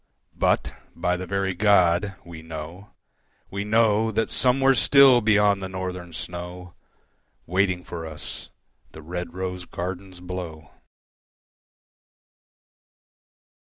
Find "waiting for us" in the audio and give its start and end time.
7.45-8.49